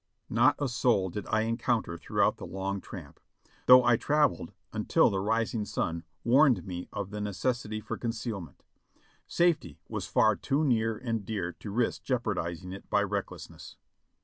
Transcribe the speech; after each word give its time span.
Not 0.31 0.55
a 0.57 0.67
soul 0.67 1.11
did 1.11 1.27
I 1.27 1.41
encounter 1.41 1.95
throughout 1.95 2.37
the 2.37 2.45
long 2.47 2.81
tramp, 2.81 3.19
though 3.67 3.83
I 3.83 3.97
traveled 3.97 4.51
until 4.73 5.11
the 5.11 5.19
rising 5.19 5.63
sun 5.63 6.05
warned 6.23 6.65
me 6.65 6.89
of 6.91 7.11
the 7.11 7.21
necessity 7.21 7.79
for 7.79 7.97
concealment. 7.97 8.63
Safety 9.27 9.79
was 9.87 10.07
far 10.07 10.35
too 10.35 10.63
near 10.63 10.97
and 10.97 11.23
dear 11.23 11.51
to 11.51 11.69
risk 11.69 12.01
jeopard 12.01 12.37
izing 12.37 12.73
it 12.73 12.89
by 12.89 13.03
recklessness. 13.03 13.77